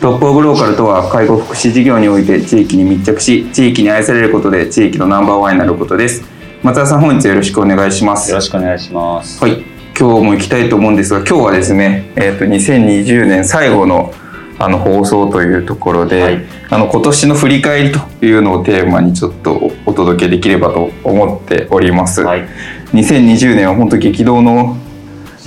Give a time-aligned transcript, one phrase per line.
[0.00, 6.24] トップオブローカルとは介護福祉事業において地域に密着し地域に愛されることで地域のナンバーワンになることです。
[6.62, 8.30] 松田さん本日よろしくお願いします。
[8.30, 9.44] よろしくお願いします。
[9.44, 9.62] はい。
[9.98, 14.14] 今日も行きたいと思うんですが今日はですねえっ、ー、と2020年最後の
[14.58, 22.46] あの放送というところで、はい、あの今年の振り返りというのをテーマにちょっとお届けできればと思っております、はい、
[22.92, 24.76] 2020年は本当激動の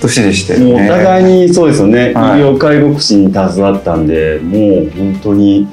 [0.04, 0.66] 年でしたよね。
[0.66, 5.68] もうお互いにそうですよね、はい、医療介護福祉に携わったんでもう本当に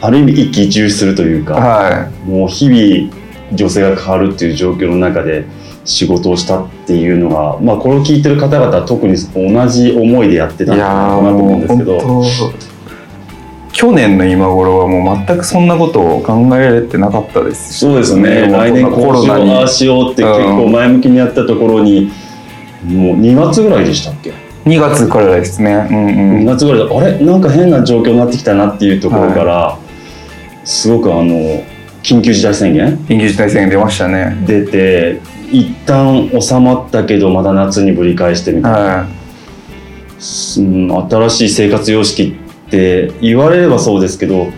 [0.00, 3.12] ある意味一喜一憂するというか、はい、もう日々
[3.52, 5.46] 女性が変わるっていう状況の中で
[5.84, 12.74] 仕事をしたっていうのが、まあ、これを聞いてる方々は特に同じ思いでやってたんだろうなと思うんですけど。
[13.74, 18.46] 去年の今頃はもう全くそんなことを考えられてなかったですそうですね。
[18.48, 19.52] 来年コロナに。
[19.52, 22.12] ああしようって結構前向きにやったところに、
[22.84, 24.32] もう2月ぐらいでしたっけ
[24.64, 27.24] ？2月からですね、うんうん、2月ぐらいであれ？
[27.24, 29.78] なんか変な状況になってきたなっていうところから、は
[30.62, 31.62] い、すごくあの
[32.02, 32.96] 緊急事態宣言？
[33.06, 34.36] 緊急事態宣言出ましたね。
[34.46, 39.08] 出て一旦収まったけどまた夏にぶり返してみたいな、はい、
[40.18, 42.36] 新しい生活様式
[42.66, 44.48] って言われればそうですけど、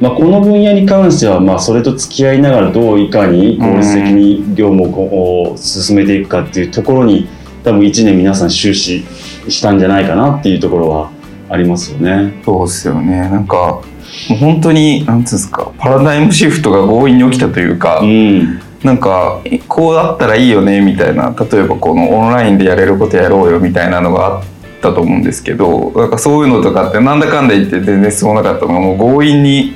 [0.00, 7.28] まあ、この分野に関してはまあそれと付き合いながらどういかに効率的に業務を進めていくかっていうところに
[7.64, 9.04] 多分1年皆さん終始
[9.48, 11.10] したんじゃないかなっていうところは
[11.48, 12.40] ありますよね。
[12.44, 13.28] そうですよね。
[13.30, 13.82] なんかも
[14.30, 21.34] う本当になんつうんですかパラダイムシフトが強引に起きたというか、うん、なんかこうだったらいいよねみたいな。
[21.38, 24.44] 例えばこのオンラインでやれることやろうよみたいなのがあっ
[24.80, 29.74] たと思うんですけどなんかそういうのとかってなんだかんだ言って全然進まなかったのがもう強引に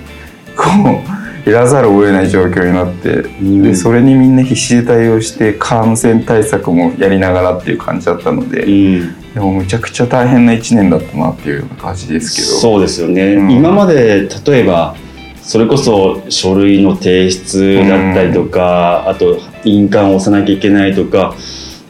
[0.57, 9.23] こうやらざるを得ない状況になって、うん、でそれにみんな必死で対応して感染対策もやりながらっていう感じだったので、うん。
[9.35, 12.49] でもむちゃくちゃ大変な1年だったなっていうような感じですけど。
[12.59, 14.95] そうですよね、うん、今まで例えば
[15.41, 21.35] それこそ書類の提出だったりとか、うん、あと印鑑を押さなきゃいけないとか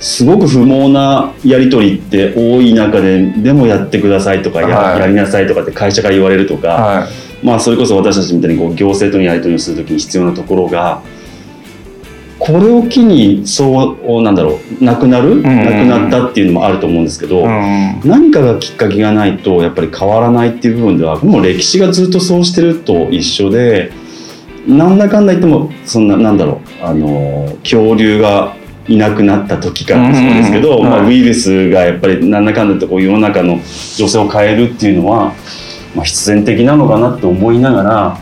[0.01, 7.09] すごく不毛なやり取りって多い中ででもやってくださいとかやはい、やりなさいとかって会社から言われるとか、はい、
[7.43, 11.03] まあそれこそ私たちみたいにこう行政とのやり取りをする時に必要なところが
[12.39, 23.93] これを機にそうなんだろうなくなる、なくなったっていうのもあると思うんですけど、うん、何かがきっかけがないとやっぱり変わらないっていう部分ではもう歴史がずっとそうしてると一緒で
[24.67, 28.57] なんだかんだ言ってもそんななんだろうあの恐竜が
[28.89, 33.61] いなくなった時からそうですけど、まあ、ウイルスがやっぱりなんだかんだってこう世の中の
[33.97, 35.33] 女性を変えるっていうのは、
[35.95, 38.19] まあ、必然的なのかなって思いながら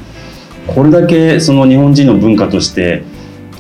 [0.67, 3.03] これだけその日本人の文化として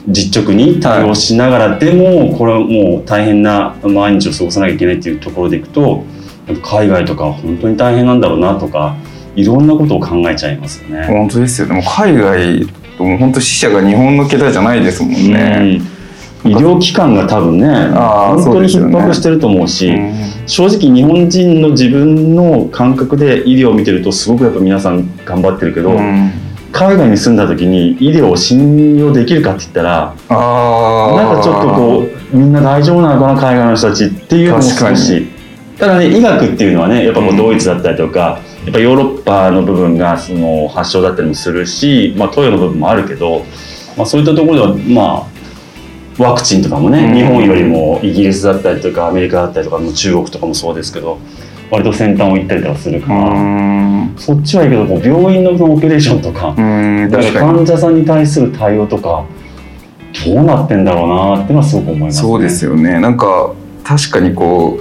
[0.08, 6.04] 実直に対応しながらでも、これはもう大変な毎日を過ごさなきゃいけないっていうところでいくと
[6.62, 8.96] 海外とか本当に大変なんだろうなとか
[9.36, 11.06] いろんなことを考えちゃいますよね。
[11.06, 12.64] 本当ですよでも海外
[12.98, 15.80] 本当死者が日本の桁じゃないですもんね。
[15.80, 15.99] うん、
[16.44, 26.30] 医療機関が多分ね本当に逼迫してると思うし、ねうん、正直日本人の自分の感覚で医療を見てるとすごくやっぱ皆さん頑張ってるけど、うん。
[26.72, 35.40] 海外に住んだ時に医療を信用できるかって言ったらあなんかちょっとこうみんな大丈夫なのかな海外の人たちっていうのも少し。
[35.78, 43.46] ただね医学っていうのはねやっぱこうドイツだったりとか、うん、やっぱヨーロッパの部分がその発祥だったりもするし、まあ、東洋の部分もあるけど、
[43.96, 45.29] まあ、そういったところではまあ
[46.20, 51.18] ワクチンとかもね、うん、日本よりもイギリスだったりとかアメリカだったりとか中国とかもそうですけど
[51.70, 59.24] 割と先端を行ったりとかするからそっちはいいけど病院のオペレーションとかか患者さんに対する対応とか
[60.26, 62.98] どうなってんだろうなってのはすごく思います、ね、そうですよね。
[63.00, 64.80] なんか確かにこ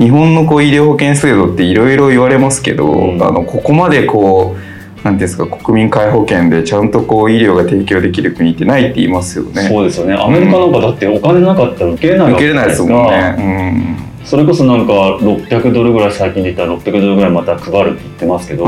[0.00, 4.71] う日本のこう医療保険制度っていろいろ言われますけど、うん、あのここまでこう
[5.04, 9.68] なんですか国民皆保険でちゃんとこう医療が提供できる国ってないって言いますよね。
[9.68, 10.14] そうですよね。
[10.14, 13.10] アメリカなんかだってお金なかったら受けれないわけ受けれないですもん。
[13.10, 14.12] ね。
[14.24, 18.64] それこそなんか600ドルぐらい最近で言ったら600ドルぐらいまた配るって言ってますけど、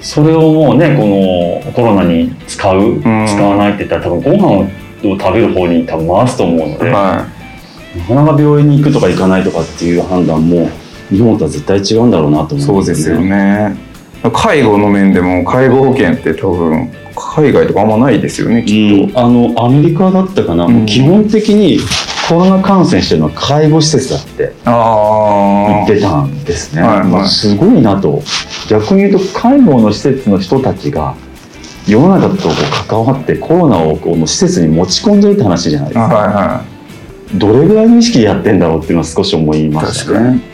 [0.00, 3.06] それをもうねこのコロナに使う、使
[3.42, 4.68] わないって言ったら多分ご飯
[5.12, 7.26] を食べる方に多分回すと思うので、は
[7.94, 10.70] い、なかなか病院に行くとか行かないとかっていう判断も
[11.10, 13.26] 日本とは絶対違うんだろうなと思うんですよね。
[13.26, 13.93] そうですよね
[14.32, 21.78] 介護の面でも介護保険って多分海外とかあんまないですよねきっと、うん、あのアメリカだったかな、うん、基本的に
[22.28, 28.22] コロナ感染してるのは介護施設だって言ってたんですね、はいはい、すごいなと。
[28.68, 31.14] 逆に言うと介護の施設の人たちが
[31.86, 32.48] 世の中と
[32.88, 36.64] 関わってコロナをこの施設に持ち込んでるって話じゃないですか、はいは
[37.34, 40.53] い、どれぐらいの意識でやってんだろうっていうのは少し思いましたね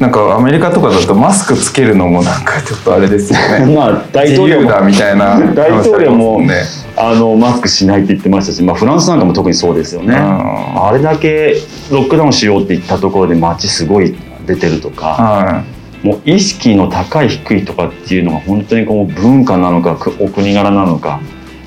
[0.00, 3.66] なんかアメリカとかだとマスクつけるのもなんかちょっとあれですよね。
[3.76, 6.54] まあ大統領だみたいな大統領も、ね、
[6.96, 10.16] あのマスクしないって言ってましたし、まあ、フランスなんかも特にそうですよね。
[10.16, 11.54] あれだけ
[11.90, 14.16] ロックダウンしようって言ったところで街すごい
[14.46, 15.62] 出てるとか、は
[16.02, 21.20] い、もう意識の高い低いとかっていうのが本当にこう文化なのかお国柄なのか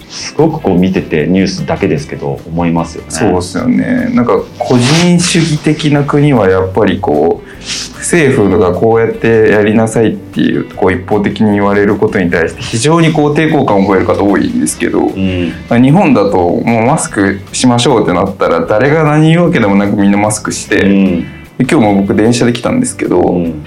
[0.10, 3.12] すごくこう見ててニュースだけですけど思いますよね。
[3.12, 4.10] そうですよね。
[4.16, 21.26] なんか個人主義的な国はやっぱりこう政府がこうやってやりなさいっていうこう一方的に言われることに対して非常にこう抵抗感を覚える方多いんですけど、うん、日本だともうマスクしましょうってなったら誰が何言うわけでもなくみんなマスクして、うん、
[21.60, 23.64] 今日も僕電車で来たんですけど、うん、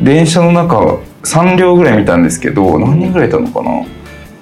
[0.00, 3.84] 電車の中3両ぐらい見たんですけど何人ぐらいいたのかな？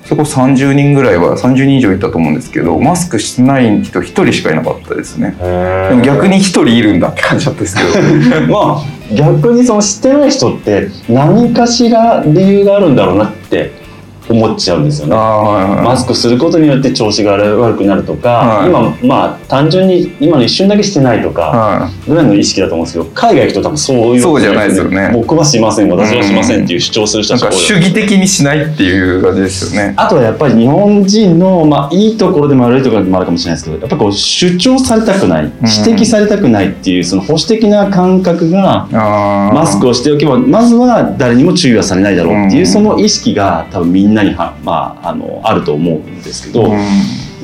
[0.07, 5.35] そこ30人ぐらいは30人以上いたと思うんですけどマスクしてない人1人しかいなかったですね。
[5.41, 7.09] でも逆に1人いるんだ。
[7.09, 8.47] って感じだったですけど。
[8.53, 13.73] まあ逆にその知ってない人って何かしら理由があるんだろうなって
[14.29, 25.11] 思っちゃうんですよね、はいはい、マスクすることによって調子が悪くなるとか、はい、今まあ単純に今の一瞬だけしてないとかぐらいの意識だと思うんですけど海外行くと多分そういうそうじゃないですよね。
[25.13, 29.95] 僕はしません私はしませんっていう主張する人たち主義的にしないっていう感じですよね。
[29.97, 38.89] あとはやっぱり日本人の、まあ、いいところでも悪いところでもあるかもしれないですけどやっぱこう主張されたくない指摘されたくないっていうその保守的な感覚が
[39.53, 46.73] マスクをしておけばまずは誰にも注意はされないだろうっていうその意識が多分みんなには、まあ、あのあると思うんですけど、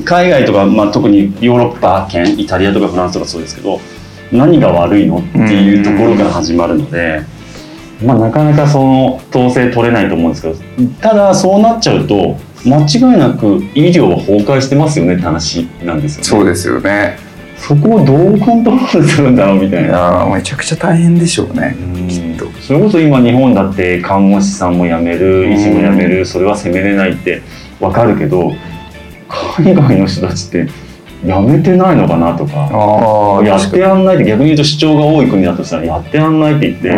[0.05, 3.81] 海外とか、まあ、特にヨーロッパ圏イタリアとかフランスとかそうですけど
[4.33, 7.23] 何が悪いのっていうところから始まるので、
[8.05, 16.25] まあ、なかなかその統制取れないと思うんですけどただそうなっちゃうと間違いなく医療は崩壊してますよねって話なんですよね。
[16.25, 17.19] そうですよね
[17.57, 20.27] そこをどうコントロールするんだろうみたいな。
[20.33, 21.77] めちゃくちゃ大変でしょうね。
[22.09, 22.30] きっと。
[22.61, 27.43] それこそ今日本だって看護師さんも辞める、医師も辞める、それは責めれないって
[27.81, 28.53] わかるけど、
[29.57, 30.69] 海外の人たちって
[31.25, 36.97] 辞めてないのかなとか、やってやんないって逆に言うと主張が多い国だとしたらやってやんないって言って、辞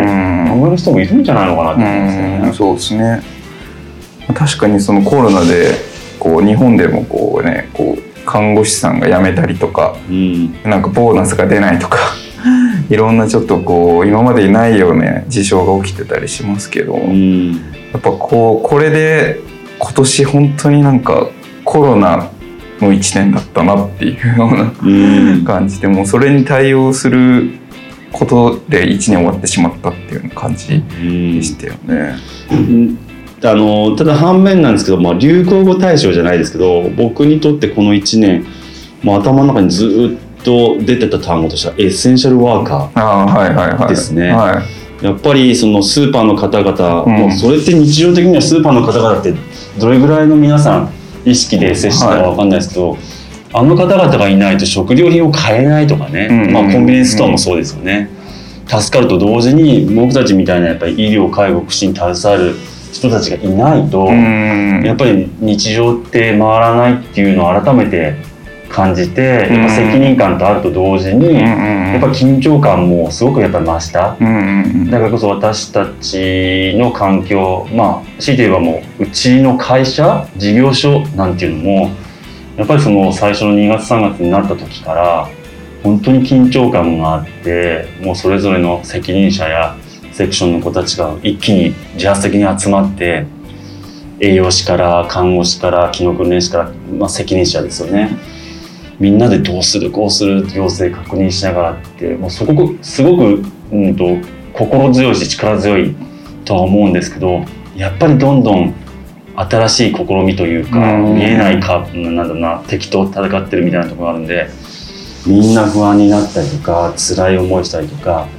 [0.61, 2.53] める人もいるんじゃないのかなって思うんですよね。
[2.53, 3.21] そうですね。
[4.33, 5.75] 確かにそのコロナで
[6.19, 11.97] こう日本でもこうねこう看護師さんが辞めたりとか、うん、なんかボーナスが出ないとか
[12.89, 19.41] いろんなちょっとこう今までにないような事象が起きてたりしますけど、うん、やっぱこうこれで
[19.79, 21.29] 今年本当になんか
[21.63, 22.31] コロナ
[22.79, 27.59] の1年だったなっていうような感じでもうそれに対応する
[28.11, 32.15] ことで1年終わってしまったっていう感じでしたよね。
[32.51, 32.97] うん
[33.45, 38.45] あのただ反面なんですけど、まあ、流行語大賞じゃないですけど僕にとってこの1年
[39.03, 44.27] もう頭の中にずっと出てた単語としてはエッセンシャルワーカーですね。
[45.01, 49.33] やっぱりそのスーパーの方々、うん、もうそれって日常的にはスーパーの方々って
[49.77, 50.89] どれぐらいの皆さん
[51.25, 52.99] 意識で接したか分かんないですけど、はい、
[53.51, 58.09] あの方々がいないと食料品を買えないとかね、うん、まあ、コンビニエンスストアもそうですよね。
[58.65, 62.55] 助かると同時に僕たちみたいなやっぱり医療介護福祉に携わる
[62.93, 68.15] 人たちがいないとやっぱり日常って回らないっていうのを改めて
[68.73, 74.17] 感じてやっぱ責任感とあると同時にやっぱ緊張感もすごくやっぱ増した。
[74.89, 81.91] だからこそ私たちの環境まあ強いて言えばもううちの会社事業所なんていうのも
[82.57, 85.29] やっぱりその最初の2月3月になった時から
[85.83, 89.75] 本当に緊張感があってもうそれぞれの責任者や
[90.13, 93.25] セクションの子たちが一気に自発的に集まって
[94.19, 98.32] 栄養士から看護師から機能訓練士から、まあ、責任者ですよね
[99.03, 104.15] みんなでどうするこうする行政確認しながらってもうすごくすごく、うんと、
[104.53, 105.93] 心強いし力強い
[106.45, 107.43] とは思うんですけど
[107.75, 108.73] やっぱりどんどん
[109.35, 114.47] 新しい試みというか、見えないかなんだろうな敵と戦ってるみたいなところがあるんで
[115.27, 118.29] みんな不安になったりとか辛い思いしたりとか、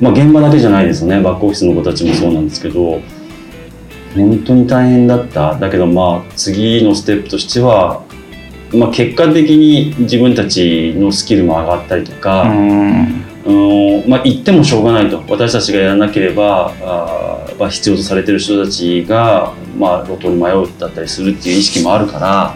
[0.00, 1.20] まあ、現場だけじゃないですよね。
[1.20, 3.00] バックオフィスの子たちもそうなんですけど
[4.14, 5.58] 本当に大変だった。
[5.58, 8.04] だけどまあ次のステップとしては、
[8.72, 12.42] まあ、結果的に自分たちのスキルも上がったりとか。
[12.42, 13.20] うん
[14.06, 22.54] まあ、言ってもしょうがないと私たちがやらなければあ、まあ、必要とされてる人たちが、まあ、路頭に迷うだったりするっていう意識もあるから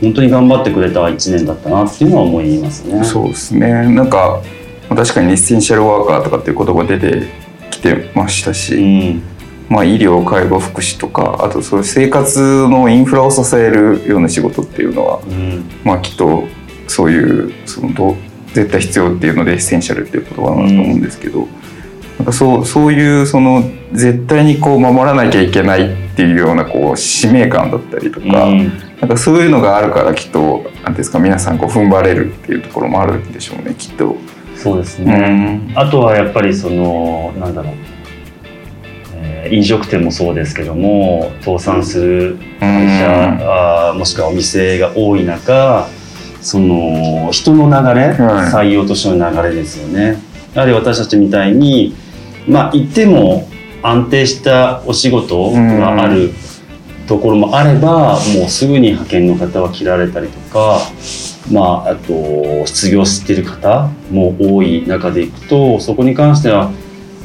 [0.00, 3.04] 本当に頑張ってくれた1年だったなっていうのは思いますね。
[3.04, 4.42] そうですねなんか
[4.88, 7.28] 確かにエッセンシャルワーカーとかっていう言葉出て
[7.70, 9.33] きてましたし、うん
[9.68, 16.44] まあ、医療介護福祉とかあとそういう生活のインフラを支えるような仕事っていうのは、うん、まあきっと
[16.86, 18.16] そういうそのど
[18.52, 21.48] 絶対必要っていうのでエッセンシャルっていう言葉なんだと思うんですけど、うん、
[22.18, 34.16] なんかそうそういうその絶対にこう守らなきゃいけないっていうようなこう使命感だったりとか、うん、なんかそういうのがあるからきっと何ですか皆さんこう踏ん張れるっていうところもあるんでしょうねきっと。
[34.56, 37.74] そうですね、うん、あとはやっぱりそのなんだろう
[39.50, 45.88] 飲食店もそうですけども倒産する会社、あもしくはお店が多い中
[46.40, 50.18] その人の流れ、採用としての流れですよね。
[50.54, 51.94] やはり私たちみたいに
[52.46, 53.48] まあ言っても
[53.82, 56.32] 安定したお仕事がある
[57.06, 60.80] ところもあれば、もうすぐに派遣の方は切られたりとか、
[61.50, 66.70] まあ、あと失業してる方も多い中でいくとそこに関しては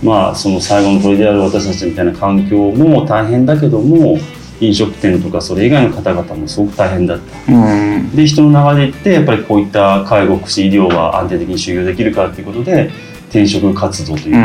[0.03, 4.17] まあその最後の鳥である私たちみたいな環境も大変だけども
[4.61, 12.91] 飲食店とかそれ以外の方々もすごく大変だった、うん、で人の流れってやっぱりこういった介護福祉医療は安定的に就業できるかっていうことで
[13.29, 14.39] 転職活動というか、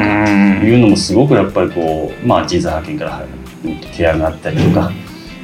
[0.60, 3.26] うん、いうのもすごくやっぱりこうまあ人材派遣から
[3.92, 4.92] 提案があったりとか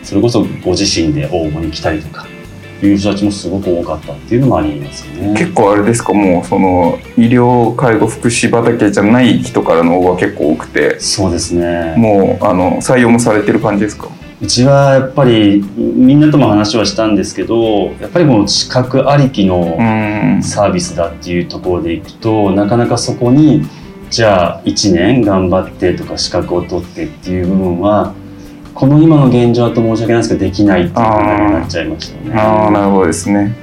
[0.02, 2.26] それこそご自身で応募に来たりとか
[2.86, 5.34] いう人たちもすごく多かったっていうのもありますよね。
[5.38, 10.98] 結構あれですかもうその医療介護福祉畑じゃない人からの応募は結構多くて。
[11.00, 11.94] そうですね。
[11.96, 14.08] もうあの採用もされてる感じですか？
[14.42, 19.76] うちはやっぱりみんなとも話はしたんですけどやっぱりこの資格ありきの
[20.42, 23.62] サービスだっていうところでいくとなかなかそこに
[24.08, 28.14] じゃあ1年頑張ってとか資格を取ってっていう部分は
[28.80, 32.34] この今の現状だと申し訳ないですけどできないっていうことになっちゃいましたね。
[32.34, 33.54] ああなるほどですね。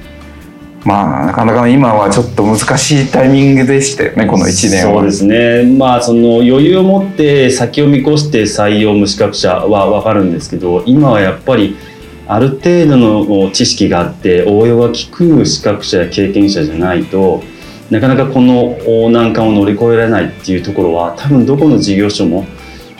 [0.84, 11.76] まあなかなか今はちょっと難しいタイミングでしたよねこの1年はそうですねまあその余裕を持って先を見越して採用無資格者は分かるんですけど今はやっぱり
[12.28, 17.42] ある程度の知識があって応用が利く資格者や経験者じゃないと
[17.90, 22.46] なかなかこの難関を乗り越えられないっていうところは多分どこの事業所も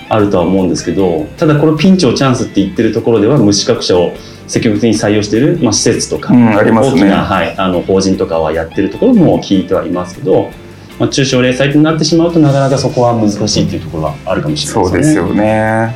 [0.08, 4.12] あるとは思うんですけどただこのピンチをチャンスって言ってるところでは無資格者を
[4.46, 10.50] 積極的に採用している、まあ、施設とか、うん、ありますね、大きな、はい、あの法人とかはやってるところも聞いてはいますけど、
[10.98, 15.02] まあ、中小零細となってしまうとなかなかそこは難しいっていうところはあるかもしれないですね。
[15.02, 15.44] そうですよね。
[15.44, 15.94] や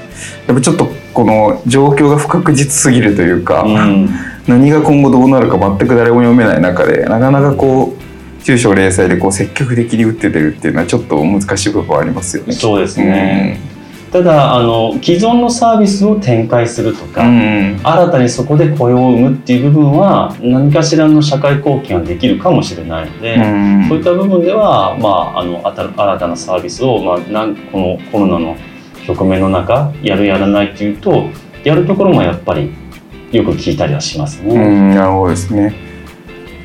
[0.52, 4.08] っぱちょっとこの状況が不確実すぎるというか、うん、
[4.46, 12.52] 何が今後どうなるか全く誰も読めない中でなかなかこう中小零細でこう積極的に打って出るっていうのはちょっと難しい部分はありますよね。
[12.52, 13.71] そうですね、うん
[14.12, 28.54] ただあの既存のサービスを展開するとか、うん、新たにそこで雇用を生むっていう部分は何かしらの社会貢献ができるかもしれないので、うん、そういった部分では、まあ、あの新たなサービスを、まあ、なんこのコロナの
[29.06, 31.30] 局面の中やるやらないっていうと
[31.64, 32.70] やるところもやっぱり
[33.32, 34.54] よく聞いたりはしますね。
[34.54, 35.74] うん、なるほどですね。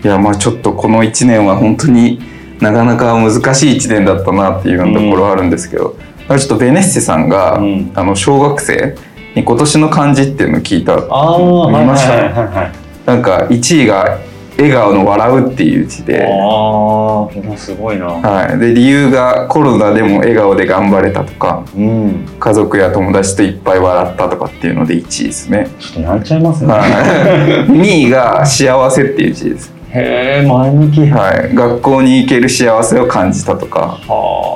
[0.03, 2.19] いやまあちょっとこの1年は本当に
[2.59, 5.95] なかなか難しい1年だったなっていうところはあるんですけど、
[6.27, 8.96] ちょっとベネッセさんが、うん、あの小学生
[9.36, 10.93] に今年の漢字っていうのを聞いた。
[10.93, 12.72] あ見ました、はいはいはい、
[13.05, 14.19] なんか1位が
[14.57, 16.25] 笑顔の笑うっていう字で。
[16.25, 25.69] ああすごいな、はい、で理由がコロナでも笑顔で頑張れたとか、うん、家族や友達といっぱい笑ったとかっていうので1位ですね。
[25.79, 33.99] ちょっと泣いちゃいますね、はい、2位が幸せっていう字ですへえ前向き、はい、学校に行ける幸せを感じたとか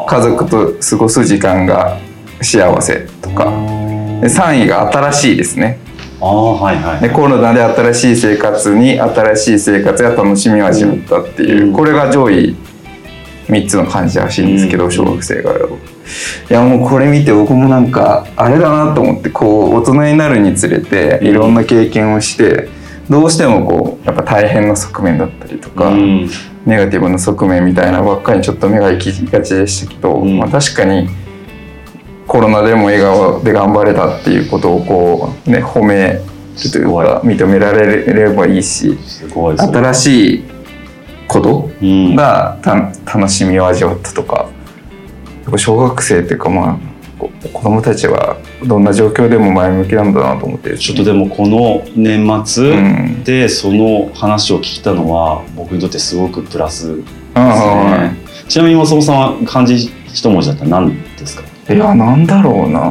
[0.08, 1.98] 家族と過ごす時間が
[2.42, 3.46] 幸せとか。
[4.22, 5.80] で3位が新しいですね。
[6.22, 12.56] あはいはい、でコロナで新しい生活に新しい生活や楽しみを始めたっていう、うん、これが上位
[13.48, 15.54] 3つの感じらしいんですけど、うん、小学生が。
[15.56, 15.58] い
[16.54, 22.70] やもうこれ見て僕もなんかあれだなと思ってこう大人になるにつれていろんな経験をして、
[23.12, 26.30] どうしてもこうやっぱ大変な側面だったりとか、うん、
[26.66, 31.10] ネガティブな側面みたいなばっかりにちょっと目が行きがちでしたけど、うん、まあ、確かに
[32.26, 36.22] コロナでも笑顔で頑張れたっていうことをこうね褒める
[36.72, 38.98] というか認められればいいし
[39.30, 40.44] 新しい
[41.28, 42.76] ことがた、
[43.06, 44.50] 楽しみを味わったとか
[45.58, 46.91] 小学生っていうかまあ
[47.54, 58.18] 子供たちはどんな状況でも前向きなんだなと思って、ね、ちょっとでもこの年末でその話を聞いたのは僕にとってすごくプラスですね、
[58.50, 61.44] ちなみに松本さんは漢字一文字だったら何ですか？
[61.74, 62.82] いやなんだろうな。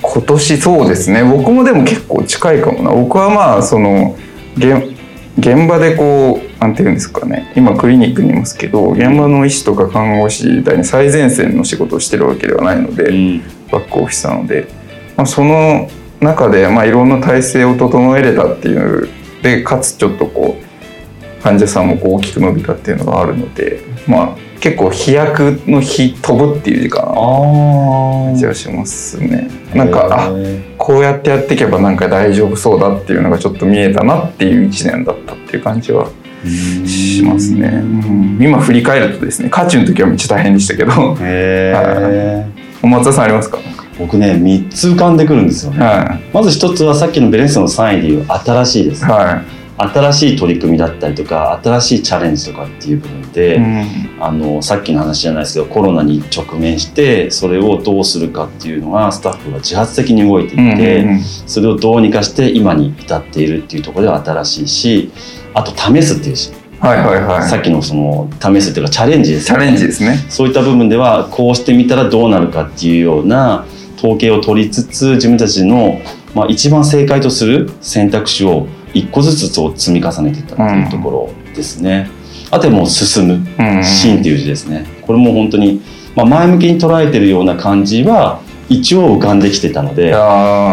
[0.00, 1.22] 今年そうですね。
[1.22, 2.90] 僕もでも結構近いかもな。
[2.90, 4.16] 僕はまあその
[4.56, 4.94] 現
[5.38, 7.52] 現場でこうなんていうんですかね。
[7.56, 13.38] 今クリニックにいますけど現場の医師とか看護師みたいに最前線の仕事をしてるわけではないので、うん、
[13.70, 14.68] バックオフィスなので、
[15.16, 15.88] まあ、その
[16.20, 19.08] 中で、まあ、いろんな体制を整えれたっていう
[19.42, 29.48] でかつちょっとこう患者さんもこう大きく伸びたっていうのがあるのでまあ結構飛躍の日飛ぶっていう時間感じはしますね。
[29.72, 30.32] なんかあ
[30.76, 36.10] こうやってやっていけばなんか大丈夫そうだっていうのがちょっと見えたなっていう1年だったっていう感じは
[36.86, 41.16] しますね、うん、今振り返るとですね渦中の時はめっちゃ大変でしたけど。
[42.80, 43.58] 松田さんありますか？
[43.98, 53.86] 僕ね3つ浮かんでくるんですよね、はい、まず1つはさっきのベレンスの3位でいう新しいです、はい新しい取り組みだったりとか新しいチャレンジとかっていう部分で、うん、
[54.20, 65.12] あのさっきの話じゃないですけどコロナに直面してそれをどうするかっていうのがスタッフが自発的に動いていて、うんうんうん、それをどうにかして今に至っているっていうところでは新しいし
[65.54, 69.46] あと試すっていうしはいはいはい、さっきのその試すっていうかチャレンジですね。
[69.46, 70.16] チャレンジですね。
[70.28, 73.66] そういった部分ではこうしてみたらどうなるかっていうような
[73.96, 76.00] 統計を取りつつ自分たちの、
[76.34, 82.10] まあ、一番正解とする選択肢を一個ずつを積み重ねていったっていうところですね。
[82.50, 83.46] うん、あとはもう進む
[83.84, 84.86] 「進」っていう字ですね。
[85.02, 85.80] これも本当に、
[86.14, 90.12] まあ、前向きに捉えてるような感じは一応浮かんできてたので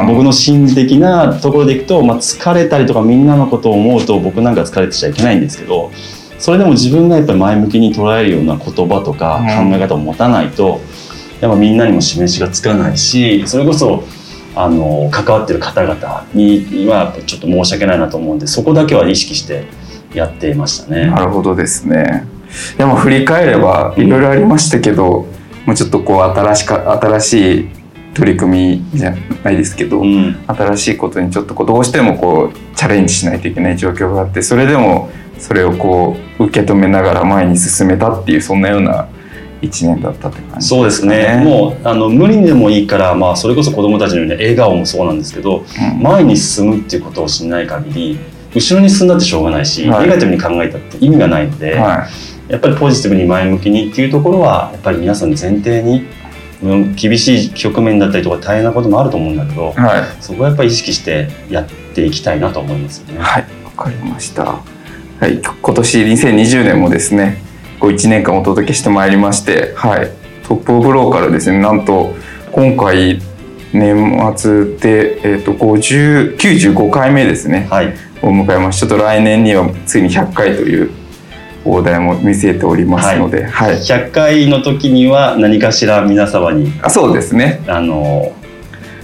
[0.07, 5.91] 僕の心理的なところでいくと、まあ、疲れたりとかみんなのことを思うと僕なんか疲れてちゃいけないんですけど
[6.37, 10.81] それでも自分がやっぱり前向きに捉えるような言葉とか考え方を持たないと、
[11.39, 14.03] やっぱみんなにも示しがつかないしそれこそ
[14.55, 19.65] あの関わってる方々にはちょっと申し訳ないなと思うんでそこだけは意識して
[20.13, 21.07] やっていましたね。
[21.07, 22.25] なるほどですね。
[22.77, 27.69] でも振り返ればいろいろありましたけど、うん、もうちょっとこう新しか新しい
[28.13, 29.13] 取り組みじゃ
[29.43, 39.09] ないですけど、うん、新しいことにちょっとこうどうしてもこうチャレンジしないといけない状況があってそれでもそれをこう受け止めながら前に進めたっていうそんなような
[39.61, 41.41] 1年だったって感じ、ね、そうですね。
[41.43, 48.19] もうあの無理でもいいから、まあ、それこそ子どもたちのように笑顔もそうなんですけど、うん、前に進むっていうことをしない限り
[48.53, 52.07] 後ろに進んだってしょうがないし、はい、ネガティブに考えたって意味がないので、は
[52.49, 56.05] い、やっぱりポジティブに前向きにっていうところはやっぱり皆さん前提に
[56.95, 63.19] 厳しい局面だったりとか大変なこともあると思うんだけど、はい、そこはやっぱり意識してやっていきたいなと思いますよね。
[63.19, 63.45] はい。
[63.63, 67.44] わかりました、はい、今年2020年もですね
[67.79, 70.11] こう1年間お届けしてまいりまして、はい、
[70.47, 71.59] トップオブローカルですね。
[71.59, 72.13] なんと
[72.51, 73.19] 今回
[73.73, 80.91] 年末で、えーと、95回目ですね、はい、を迎えますちょっと来年にはついに100回という
[81.65, 87.63] 大台も見据えておりますので、はい、はい、100回の時には何かしら皆様にあそうですね。
[87.67, 88.34] あの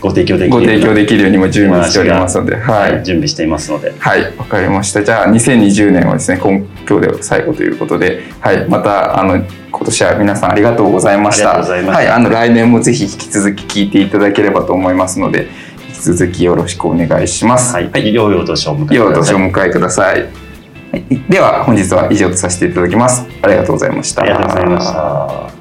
[0.02, 3.94] ご提供できるご提供できるようにも準備しておりますので、はい、準備していますので。
[3.98, 4.36] はい。
[4.36, 5.04] わかりました。
[5.04, 6.58] じゃあ2020年はですね今
[6.90, 9.38] 今日で最後ということで、はい、またあの
[9.72, 11.60] 今年は皆さんありがとうございました。
[11.60, 15.48] はい、あの来年もぜひ引き続き聞いていただければと思いますので
[15.88, 17.74] 引き続きよろしくお願いします。
[17.74, 18.98] はい、はい、良いお年をお迎え。
[18.98, 20.22] 良いお年をお迎えください。
[20.92, 23.26] はい、では本日は以上とさせていただきます。
[23.44, 24.24] ありがとうございました。
[24.24, 25.61] ありがとうございました。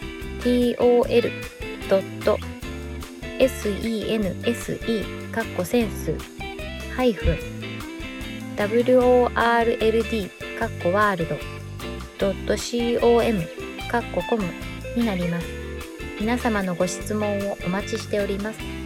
[0.41, 2.31] tol.sense
[5.31, 6.15] カッコセンス
[6.95, 7.37] ハイフン
[8.55, 11.37] world カッコワールド
[12.99, 13.41] .com
[13.89, 14.43] カッココム
[14.95, 15.47] になります。
[16.19, 18.80] 皆様のご質問をお待ちしております。